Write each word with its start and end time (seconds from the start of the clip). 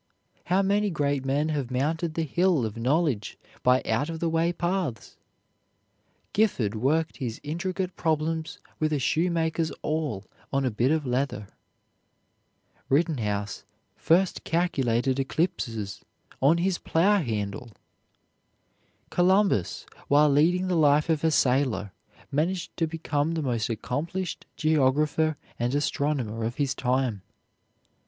How 0.45 0.63
many 0.63 0.89
great 0.89 1.23
men 1.25 1.49
have 1.49 1.69
mounted 1.69 2.15
the 2.15 2.23
hill 2.23 2.65
of 2.65 2.75
knowledge 2.75 3.37
by 3.61 3.83
out 3.85 4.09
of 4.09 4.19
the 4.19 4.29
way 4.29 4.51
paths! 4.51 5.15
Gifford 6.33 6.73
worked 6.73 7.17
his 7.17 7.39
intricate 7.43 7.95
problems 7.95 8.57
with 8.79 8.91
a 8.93 8.97
shoemaker's 8.97 9.71
awl 9.83 10.23
on 10.51 10.65
a 10.65 10.71
bit 10.71 10.89
of 10.89 11.05
leather. 11.05 11.49
Rittenhouse 12.89 13.63
first 13.95 14.43
calculated 14.43 15.19
eclipses 15.19 16.01
on 16.41 16.57
his 16.57 16.79
plow 16.79 17.19
handle. 17.21 17.69
Columbus, 19.11 19.85
while 20.07 20.31
leading 20.31 20.67
the 20.67 20.75
life 20.75 21.09
of 21.09 21.23
a 21.23 21.29
sailor, 21.29 21.91
managed 22.31 22.75
to 22.77 22.87
become 22.87 23.33
the 23.35 23.43
most 23.43 23.69
accomplished 23.69 24.47
geographer 24.55 25.37
and 25.59 25.75
astronomer 25.75 26.43
of 26.43 26.55
his 26.55 26.73
time. 26.73 27.21